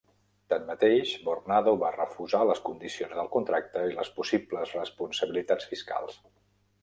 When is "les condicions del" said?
2.51-3.29